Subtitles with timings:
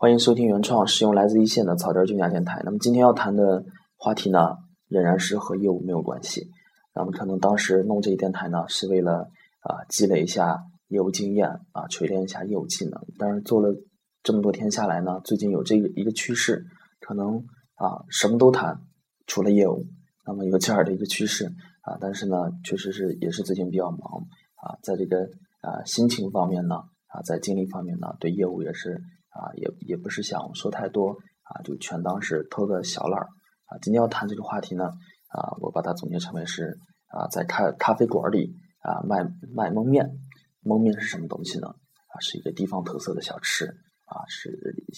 [0.00, 2.62] 欢迎收听原创，使用来自一线的草根儿军家电台。
[2.64, 3.62] 那么今天要谈的
[3.98, 4.56] 话题呢，
[4.88, 6.48] 仍然是和业务没有关系。
[6.94, 9.28] 那么可能当时弄这一电台呢，是为了
[9.60, 12.98] 啊积累一下业务经验啊，锤炼一下业务技能。
[13.18, 13.76] 但是做了
[14.22, 16.64] 这么多天下来呢，最近有这个一个趋势，
[17.00, 17.36] 可能
[17.74, 18.80] 啊什么都谈，
[19.26, 19.84] 除了业务。
[20.24, 21.44] 那么有这样的一个趋势
[21.82, 24.00] 啊，但是呢，确实是也是最近比较忙
[24.54, 25.28] 啊，在这个
[25.60, 26.76] 啊心情方面呢
[27.08, 28.98] 啊，在精力方面呢，对业务也是。
[29.40, 33.26] 啊，也也不是想说太多啊，就全当是偷个小懒儿
[33.64, 33.78] 啊。
[33.80, 34.84] 今天要谈这个话题呢，
[35.28, 36.76] 啊，我把它总结成为是
[37.08, 40.10] 啊，在咖咖啡馆里啊卖卖蒙面，
[40.60, 41.68] 蒙面是什么东西呢？
[41.68, 43.64] 啊，是一个地方特色的小吃
[44.04, 44.50] 啊，是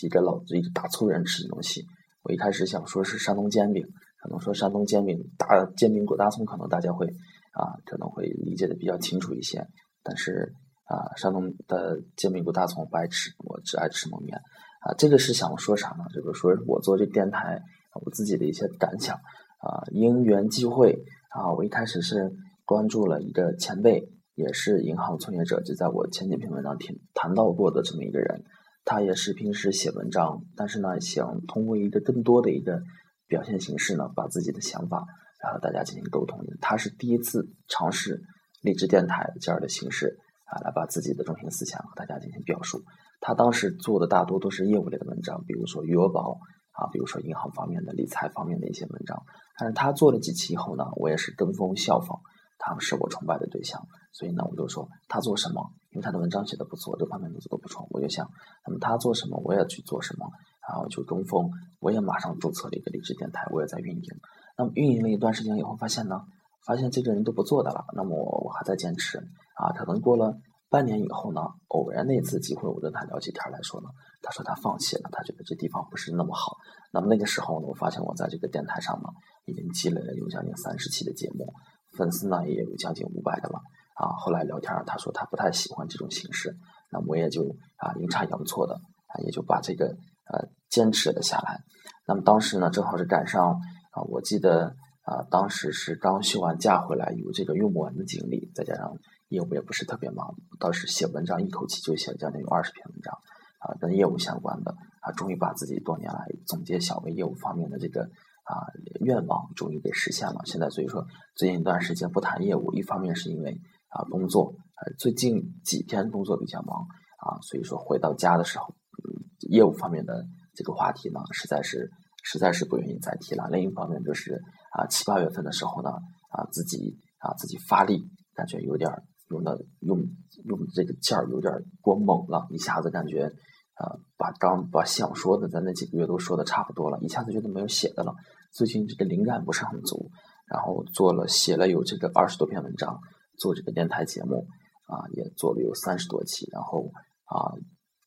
[0.03, 1.87] 一个老一个大粗人吃的东西。
[2.23, 3.87] 我一开始想说是山东煎饼，
[4.21, 5.47] 可能说山东煎饼大
[5.77, 7.07] 煎饼裹大葱，可能大家会
[7.53, 9.65] 啊可能会理解的比较清楚一些，
[10.03, 10.53] 但是。
[10.93, 14.37] 啊，山东的煎饼果大葱不爱吃，我只爱吃蒙面。
[14.81, 16.05] 啊，这个是想说啥呢？
[16.13, 17.63] 就是说我做这电台，
[18.05, 19.17] 我自己的一些感想。
[19.17, 20.93] 啊，因缘际会
[21.31, 22.31] 啊，我一开始是
[22.67, 24.03] 关注了一个前辈，
[24.35, 28.45] 也是银行从业者，就在我前几篇文章听谈到过的这么一个人。
[28.85, 32.83] 他也是平时写文章，但是呢，想通过一个更多的一个
[33.29, 35.07] 表现形式呢，把自己的想法
[35.41, 36.41] 然后大家进行沟通。
[36.61, 38.21] 他是第一次尝试
[38.63, 40.19] 励志电台这样的形式。
[40.53, 42.85] 啊，来把自己的中心思想和大家进行表述。
[43.21, 46.39] 他当时做的大多都是业务类的文章，比如说余额宝
[46.73, 49.25] 啊，比如说银行方面的、理财方面的一些文章。
[49.57, 52.21] 但是他做了几期以后呢，我也是跟风效仿，
[52.59, 53.81] 他们是我崇拜的对象。
[54.13, 58.29] 所以呢，我就说他做什么，因为他的文章写的不错，各方面都做的不错，我就想，
[58.67, 60.29] 那么他做什么，我也去做什么，
[60.69, 61.49] 然后就跟风。
[61.81, 64.11] 我也马上注册了一个励志电台，我也在运营。
[64.59, 66.21] 那么运营了一段时间以后，发现呢。
[66.65, 69.19] 发现这个人都不做的了，那么我还在坚持
[69.57, 69.73] 啊。
[69.75, 70.37] 可能过了
[70.71, 73.89] 半年以后呢，偶然那次机会，我跟他聊起天来说呢，
[74.23, 76.57] 他说他放弃了，他觉得这地方不是那么好。
[76.93, 79.09] 那么那个时候呢，我发现我在这个电台上呢，
[79.45, 81.53] 已经积累了有将近三十期的节目，
[81.99, 83.59] 粉丝呢也有将近五百的了
[83.97, 84.15] 啊。
[84.19, 86.57] 后来聊天，他说他不太喜欢这种形式，
[86.91, 87.43] 那我也就
[87.77, 89.87] 啊阴差阳错的啊，也就把这个
[90.33, 91.61] 呃坚持了下来。
[92.07, 93.51] 那么当时呢，正好是赶上
[93.91, 94.77] 啊，我记得。
[95.03, 98.97] 啊，当时是刚休完假回来，有这个用不完的精力，再加上
[99.29, 103.13] 业务也不是特别忙，倒是写文章一口气就写了将近有二十篇文章，
[103.59, 104.71] 啊，跟业务相关的，
[105.01, 108.03] 啊，终于把自己多年来总结小微业务方面的这个
[108.45, 108.63] 啊
[109.01, 110.41] 愿望，终于给实现了。
[110.45, 111.05] 现在所以说
[111.35, 116.79] 最近一段时间不谈业务，一方面是因为啊工作，呃最近几天工作比较忙，
[117.19, 118.67] 啊，所以说回到家的时候，
[119.03, 120.25] 嗯，业务方面的
[120.55, 121.91] 这个话题呢，实在是。
[122.25, 123.49] 实在是不愿意再提了。
[123.51, 124.41] 另一方面就是
[124.73, 125.91] 啊，七八月份的时候呢，
[126.31, 128.03] 啊自己啊自己发力，
[128.35, 128.91] 感觉有点
[129.29, 129.99] 用的用
[130.45, 133.27] 用这个劲儿有点过猛了，一下子感觉
[133.75, 138.15] 啊把刚把想说的在那几个月都说的差不多了，一下子觉得没有写的了。
[138.53, 140.11] 最近这个灵感不是很足，
[140.47, 142.99] 然后做了写了有这个二十多篇文章，
[143.39, 144.47] 做这个电台节目
[144.87, 146.91] 啊也做了有三十多期，然后
[147.25, 147.53] 啊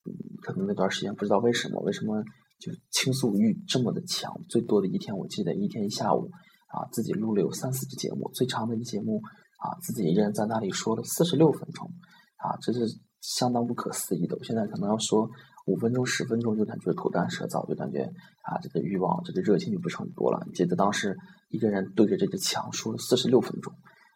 [0.05, 2.23] 嗯可能那段时间不知道为什么为什么。
[2.57, 6.31] 就倾诉欲这么的强，最多的一天我记得一天一下午
[6.75, 9.21] 啊，自己录了有三四期节目，最长的一节目
[9.63, 11.89] 啊，自己一个人在那里说了四十六分钟，
[12.35, 12.85] 啊，这是
[13.21, 14.35] 相当不可思议的。
[14.35, 15.29] 我现在可能要说
[15.67, 18.03] 五分钟、十分钟就感觉口干舌燥，就感觉
[18.43, 20.45] 啊，这个欲望、这个热情就不是很多了。
[20.53, 23.73] 记得当时一个人对着这个墙说了四十六分钟，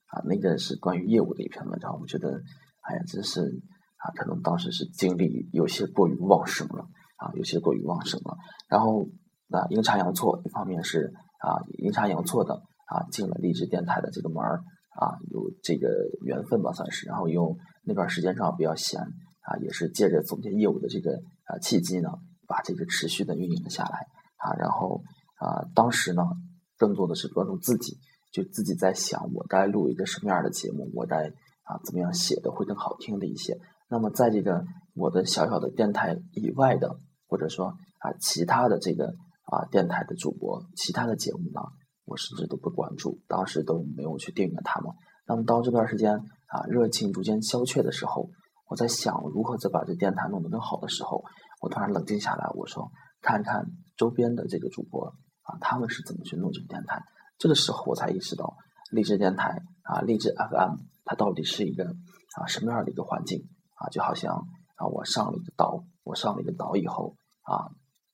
[0.08, 2.42] 啊，那个是关于业务的一篇文章，我觉得，
[2.81, 3.42] 哎呀，真是
[3.98, 6.86] 啊，可能当时是精力有些过于旺盛了。
[7.19, 8.38] 啊，有些过于旺盛了，
[8.69, 9.09] 然后
[9.50, 12.53] 啊阴差阳错，一方面是啊阴差阳错的
[12.85, 14.61] 啊进了励志电台的这个门儿
[15.00, 15.88] 啊有这个
[16.22, 21.13] 缘分吧算是，然后又那段时间正好比较闲啊，也是借着总结业务的这个
[21.45, 22.09] 啊契机呢，
[22.47, 24.07] 把这个持续的运营了下来
[24.38, 25.01] 啊，然后
[25.38, 26.23] 啊当时呢
[26.77, 27.97] 更多的是关注自己，
[28.31, 31.27] 就自己在想我该录一个什么样的节目，我该
[31.63, 33.57] 啊怎么样写的会更好听的一些，
[33.89, 34.63] 那么在这个
[34.94, 37.00] 我的小小的电台以外的。
[37.31, 37.67] 或者说
[38.00, 39.13] 啊，其他的这个
[39.50, 41.60] 啊电台的主播，其他的节目呢，
[42.06, 44.94] 我甚至都不关注，当时都没有去订阅他们。
[45.25, 48.30] 那么到这段时间啊，热情逐渐消却的时候，
[48.68, 51.24] 我在想如何再把这电台弄得更好的时候，
[51.62, 52.92] 我突然冷静下来，我说
[53.22, 53.66] 看看
[53.98, 55.07] 周边的这个主播
[55.42, 57.02] 啊，他们是怎么去弄这个电台。
[57.38, 58.56] 这个时候我才意识到，
[58.92, 60.75] 励志电台啊，励志 FM
[61.06, 61.86] 它到底是一个
[62.38, 64.34] 啊什么样的一个环境啊，就好像
[64.75, 67.16] 啊我上了一个岛，我上了一个岛以后。
[67.42, 67.66] 啊，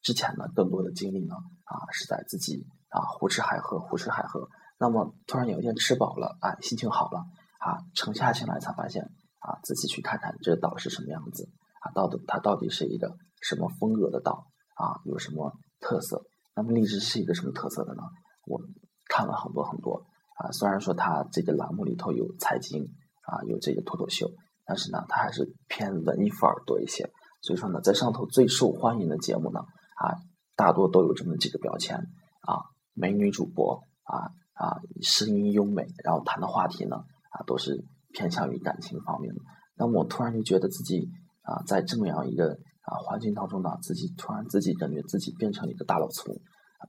[0.06, 1.34] 之前呢，更多的精力呢，
[1.66, 4.48] 啊，是在自己啊胡吃海喝，胡吃海喝。
[4.78, 7.26] 那么突然有一天吃饱了，哎，心情好了，
[7.58, 9.02] 啊，沉下心来才发现，
[9.40, 11.50] 啊，仔细去看看这个岛是什么样子，
[11.82, 16.22] 啊，到底它到底是一个什么风格的岛，啊有什么特色？
[16.56, 18.04] 那么荔枝是一个什么特色的呢？
[18.46, 18.62] 我
[19.10, 20.06] 看了很多很多
[20.38, 22.84] 啊，虽然说它这个栏目里头有财经
[23.24, 24.30] 啊，有这个脱口秀，
[24.66, 27.10] 但是呢，它还是偏文艺范儿多一些。
[27.42, 29.62] 所以说呢，在上头最受欢迎的节目呢，
[29.96, 30.16] 啊，
[30.56, 31.98] 大多都有这么几个标签
[32.42, 36.98] 啊，美女主播啊啊，声音优美，然后谈的话题呢
[37.32, 37.84] 啊，都是
[38.14, 39.42] 偏向于感情方面的。
[39.78, 41.10] 那么我突然就觉得自己
[41.42, 42.52] 啊，在这么样一个
[42.82, 46.42] 啊环境当中呢，自己突然自己感觉自己变成了一个大老粗，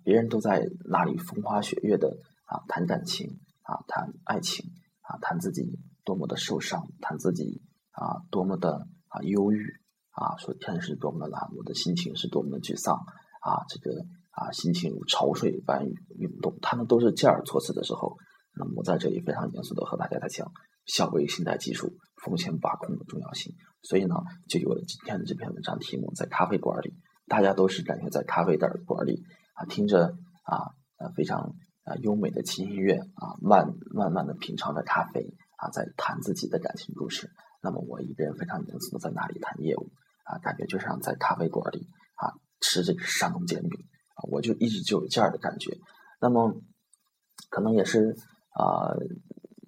[0.04, 4.70] 别人都在那里风花雪月的啊谈感情啊谈爱情
[5.00, 9.80] 啊谈自己多么的受伤，谈自己啊多么的啊忧郁
[10.16, 12.96] 啊说天是多么的蓝，我的心情是多么的沮丧
[13.40, 14.00] 啊这个
[14.32, 15.84] 啊心情如潮水般
[16.18, 18.16] 涌动，他们都是介尔措辞的时候，
[18.54, 20.50] 那么我在这里非常严肃的和大家在讲。
[20.86, 21.92] 小微信贷技术
[22.22, 23.52] 风险把控的重要性，
[23.82, 24.14] 所以呢，
[24.48, 26.12] 就有了今天的这篇文章题目。
[26.14, 26.94] 在咖啡馆里，
[27.26, 29.20] 大家都是感觉在咖啡馆里
[29.54, 30.14] 啊，听着
[30.44, 31.40] 啊啊非常
[31.82, 35.26] 啊优美的轻音乐啊，慢慢慢的品尝着咖啡
[35.56, 37.28] 啊，在谈自己的感情故事。
[37.60, 39.90] 那么我一个人非常严肃的在那里谈业务
[40.26, 41.86] 啊，感觉就像在咖啡馆里
[42.16, 43.70] 啊吃这个山东煎饼
[44.16, 45.76] 啊，我就一直就有这样的感觉。
[46.20, 46.54] 那么
[47.50, 48.16] 可能也是
[48.50, 48.90] 啊，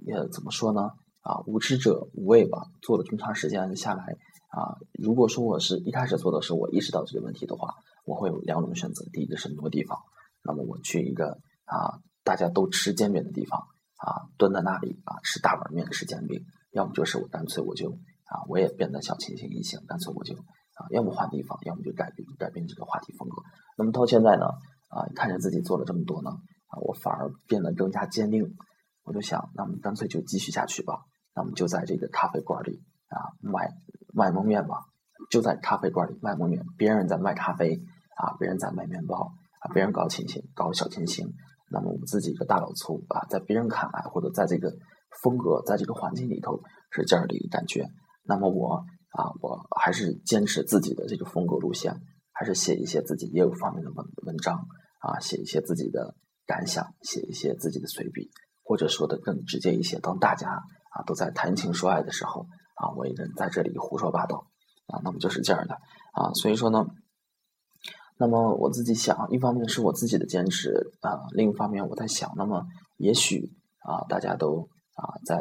[0.06, 0.90] 也怎么说呢？
[1.20, 2.62] 啊，无知者无畏吧。
[2.80, 4.02] 做了这么长时间下来，
[4.48, 7.74] 啊，如果说我是一开始做的时候，我意识到这个问题的话，
[8.06, 9.04] 我会有两种选择。
[9.12, 9.98] 第一个是挪地方，
[10.42, 13.60] 那么我去一个啊大家都吃煎饼的地方，
[13.96, 16.40] 啊蹲在那里啊吃大碗面吃煎饼；
[16.72, 23.42] 要么就是我干脆我就啊我也变得小清新一些，干脆我就啊要么换地方，要么就改变改变这个话题风格。
[23.76, 24.46] 那么到现在呢，
[24.88, 26.30] 啊看着自己做了这么多呢，
[26.68, 28.54] 啊我反而变得更加坚定。
[29.04, 31.00] 我就想，那么干脆就继续下去吧。
[31.34, 33.72] 那么就在这个咖啡馆里啊卖
[34.12, 34.76] 卖蒙面吧，
[35.30, 37.74] 就在咖啡馆里卖蒙面，别人在卖咖啡
[38.16, 41.26] 啊，别人在卖面包啊，别人搞清新搞小清新，
[41.70, 44.70] 那么我们自己一个大老粗啊，在别人看来或者在这个
[45.22, 46.60] 风格在这个环境里头
[46.90, 47.88] 是这样的一个感觉，
[48.28, 54.68] 那么我啊我还是坚持自己的这个风格路线，还是写一些自己业务方面的文文章
[55.00, 56.14] 啊，写一些自己的
[56.46, 58.30] 感想，写一些自己的随笔，
[58.62, 60.62] 或者说的更直接一些，当大家。
[60.90, 64.46] 啊，都在谈情说爱的时候，啊，我一个人在这里胡说八道，
[64.86, 65.74] 啊，那么就是这样的，
[66.14, 66.86] 啊，所以说呢，
[68.18, 70.72] 那么我自己想，一方面是我自己的坚持，
[71.02, 72.64] 啊，另一方面我在想，那么
[72.96, 75.36] 也许啊，大家都啊在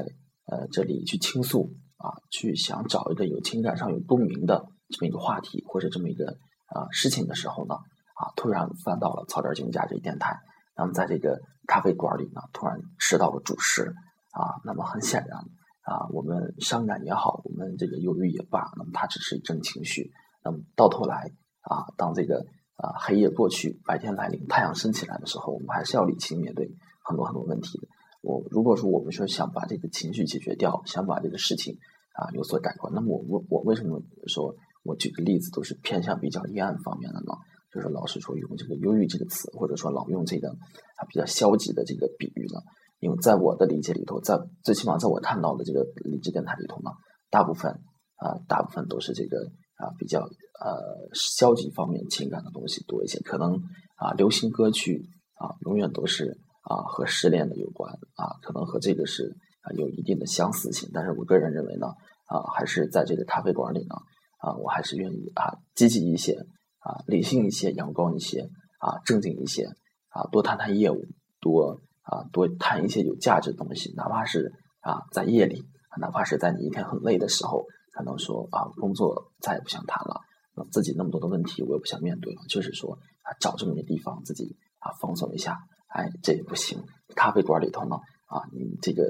[0.48, 10.40] 呃这里去倾诉，啊，去想找一个有情感上有共鸣的这么一个话题或者这么一个啊事情的时候呢，啊，突然翻到了草根经济价值电台，
[10.76, 13.94] 那么在这个咖啡馆里呢，突然吃到了主食。
[14.30, 15.40] 啊，那么很显然，
[15.82, 20.12] 啊，我们伤感也好，我们这个忧郁也罢，那么它只是一阵情绪。
[20.44, 22.46] 那么到头来，啊，当这个
[22.76, 26.70] 啊黑夜过去，白天来临，太阳升起来的时候，我们还是要理性面对
[27.04, 27.88] 很多很多问题的。
[28.22, 31.78] 我如果说我们说想把这个情绪解决掉，想把这个事情
[32.14, 37.34] 啊有所改观，那么我我我为什么说我举个例子都是偏向比较阴暗方面的呢？
[37.74, 42.62] 就是老是说用这个忧郁这个词，或者说老用这个啊比较消极的这个比喻呢？
[43.00, 46.90] 因为在我的理解里头，在最起码在我看到的这个理智电台里头呢，
[47.30, 47.72] 大部分
[48.16, 49.38] 啊，大部分都是这个
[49.76, 53.20] 啊比较呃消极方面情感的东西多一些。
[53.20, 53.54] 可能
[53.98, 60.90] 啊，流行歌曲啊，永远都是啊和失恋的有关啊，可能和这个是啊有一定的相似性。
[60.94, 61.88] 但是我个人认为呢，
[62.28, 63.96] 啊，还是在这个咖啡馆里呢，
[64.40, 66.34] 啊，我还是愿意啊积极一些
[66.80, 68.42] 啊，理性一些，阳光一些
[68.80, 69.66] 啊，正经一些
[70.10, 71.06] 啊，多谈谈业务，
[71.40, 71.80] 多。
[72.10, 75.66] 啊，多谈一些有价值的东西，哪怕是啊，在夜里，
[76.00, 80.22] 哪怕是在你一天很累的时候，可能说啊，工作再也不想谈了，
[80.56, 86.84] 那自己那么多的问题我也不想面对了，就是说啊，找这么一个地方自己啊放松一下，哎，这也不行。
[87.16, 89.04] 咖啡馆里头呢，啊，你这个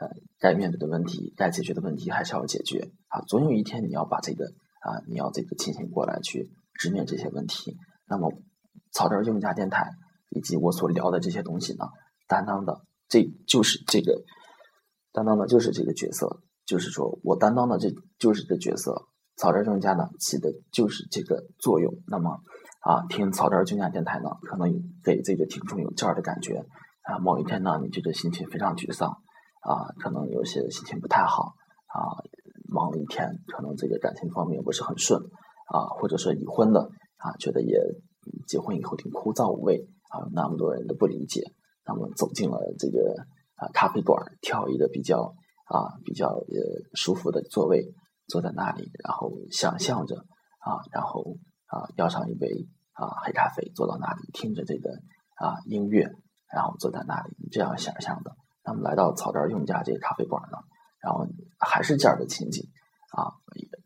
[0.00, 0.08] 呃，
[0.38, 4.46] 该面对的问题，该解决的问题还是要解决啊，总有一天你要把这个
[4.80, 7.76] 啊，你要这个清醒过来去直面这些问题。
[8.08, 8.32] 那么，
[8.92, 9.90] 草根用家电台
[10.30, 11.84] 以及我所聊的这些东西呢？
[12.26, 14.22] 担当的，这就是这个
[15.12, 19.06] 担当的，就是这个角色，就是说我担当的，这就是这角色。
[19.36, 21.94] 草根专家呢，起的就是这个作用。
[22.06, 22.38] 那么
[22.82, 24.68] 啊，听草根专家电台呢，可能
[25.04, 26.64] 给这个听众有劲儿的感觉
[27.02, 27.18] 啊。
[27.18, 29.08] 某一天呢，你这个心情非常沮丧
[29.62, 31.54] 啊，可能有些心情不太好
[31.86, 32.26] 啊，
[32.68, 35.20] 忙了一天，可能这个感情方面不是很顺
[35.68, 37.78] 啊，或者说已婚的啊，觉得也
[38.48, 41.42] 结婚以后挺枯燥无味啊，那么多人都不理解。
[41.84, 43.14] 那么走进了这个
[43.56, 45.34] 啊咖啡馆，挑一个比较
[45.66, 46.60] 啊比较呃
[46.94, 47.92] 舒服的座位，
[48.26, 50.16] 坐在那里，然后想象着
[50.58, 51.36] 啊，然后
[51.72, 54.90] 啊要上一杯啊黑咖啡，坐到那里听着这个
[55.36, 56.04] 啊音乐，
[56.52, 58.36] 然后坐在那里，这样想象的。
[58.62, 60.58] 那么来到草根用家这个咖啡馆呢，
[61.00, 61.26] 然后
[61.58, 62.68] 还是这样的情景
[63.16, 63.32] 啊，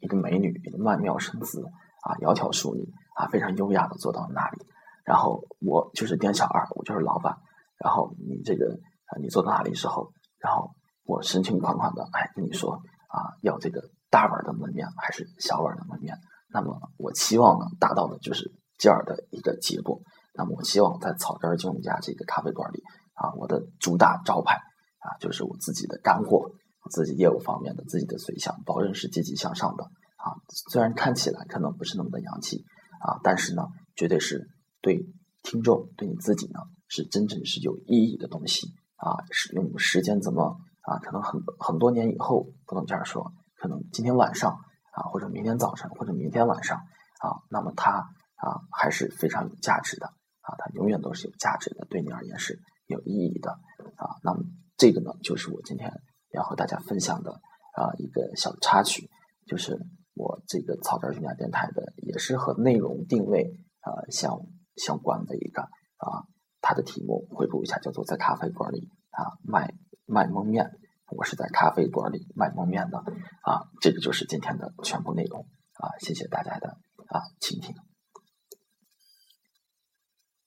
[0.01, 1.65] 一个美女，一个曼妙身姿
[2.03, 4.67] 啊，窈窕淑女啊，非常优雅的坐到那里。
[5.05, 7.39] 然后我就是店小二，我就是老板。
[7.79, 10.73] 然后你这个啊，你坐到那里时候，然后
[11.05, 12.75] 我深情款款的哎跟你说
[13.09, 16.19] 啊，要这个大碗的焖面还是小碗的焖面？
[16.57, 20.01] 那么我期望呢达到的就是这样的一个结果。
[20.33, 22.83] 那么我希望在草根金融家这个咖啡馆里
[23.13, 24.55] 啊，我的主打招牌
[25.01, 26.51] 啊，就是我自己的干货，
[26.91, 30.33] 自己业务方面的自己的随想，保证是积极向上的啊。
[30.71, 32.65] 虽然看起来可能不是那么的洋气
[33.01, 34.49] 啊，但是呢，绝对是
[34.81, 35.07] 对
[35.43, 39.13] 听众对你自己呢是真正是有意义的东西啊。
[39.31, 40.97] 是用时间怎么啊？
[41.01, 44.57] 可能很很多年以后不能这样说，可能今天晚上
[44.97, 46.79] 啊，或者明天早晨，或者明天晚上
[47.21, 50.07] 啊，那么它啊还是非常有价值的。
[50.47, 53.51] 啊，它永远都是有价值的，对你而言是有意义的
[53.97, 54.15] 啊。
[54.23, 54.45] 那么
[54.77, 55.93] 这个呢，就是我今天
[56.31, 59.11] 要和大家分享的啊一个小插曲，
[59.49, 59.77] 就是
[60.15, 64.39] 我这个草根儿家电台的，也是和内容定位啊相
[64.77, 66.31] 相关的一个啊。
[66.61, 69.75] 它的题目回顾一下，叫做在咖啡馆里啊卖
[70.07, 70.79] 卖蒙面。
[71.11, 72.99] 我是在咖啡馆里卖蒙面的
[73.43, 73.69] 啊。
[73.81, 75.95] 这个就是今天的全部内容啊。
[76.01, 77.86] 谢谢大家的啊倾听。